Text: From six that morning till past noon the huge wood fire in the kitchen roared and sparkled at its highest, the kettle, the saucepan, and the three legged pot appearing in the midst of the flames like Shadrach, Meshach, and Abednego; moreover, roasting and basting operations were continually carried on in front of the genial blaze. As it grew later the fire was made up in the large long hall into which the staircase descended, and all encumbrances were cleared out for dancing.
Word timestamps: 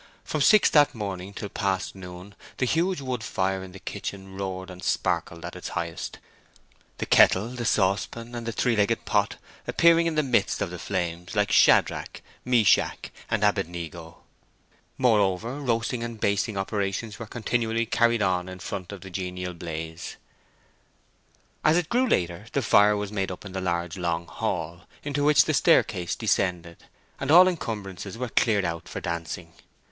From 0.23 0.41
six 0.41 0.67
that 0.71 0.95
morning 0.95 1.31
till 1.31 1.49
past 1.49 1.93
noon 1.93 2.33
the 2.57 2.65
huge 2.65 3.01
wood 3.01 3.23
fire 3.23 3.61
in 3.61 3.71
the 3.71 3.77
kitchen 3.77 4.35
roared 4.35 4.71
and 4.71 4.83
sparkled 4.83 5.45
at 5.45 5.55
its 5.55 5.67
highest, 5.77 6.17
the 6.97 7.05
kettle, 7.05 7.49
the 7.49 7.65
saucepan, 7.65 8.33
and 8.33 8.47
the 8.47 8.51
three 8.51 8.75
legged 8.75 9.05
pot 9.05 9.35
appearing 9.67 10.07
in 10.07 10.15
the 10.15 10.23
midst 10.23 10.59
of 10.59 10.71
the 10.71 10.79
flames 10.79 11.35
like 11.35 11.51
Shadrach, 11.51 12.23
Meshach, 12.43 13.11
and 13.29 13.43
Abednego; 13.43 14.23
moreover, 14.97 15.59
roasting 15.61 16.01
and 16.01 16.19
basting 16.19 16.57
operations 16.57 17.19
were 17.19 17.27
continually 17.27 17.85
carried 17.85 18.23
on 18.23 18.49
in 18.49 18.57
front 18.57 18.91
of 18.91 19.01
the 19.01 19.11
genial 19.11 19.53
blaze. 19.53 20.17
As 21.63 21.77
it 21.77 21.89
grew 21.89 22.07
later 22.07 22.47
the 22.53 22.63
fire 22.63 22.97
was 22.97 23.11
made 23.11 23.29
up 23.31 23.45
in 23.45 23.51
the 23.51 23.61
large 23.61 23.99
long 23.99 24.25
hall 24.25 24.85
into 25.03 25.23
which 25.23 25.45
the 25.45 25.53
staircase 25.53 26.15
descended, 26.15 26.85
and 27.19 27.29
all 27.29 27.47
encumbrances 27.47 28.17
were 28.17 28.29
cleared 28.29 28.65
out 28.65 28.89
for 28.89 28.99
dancing. 28.99 29.53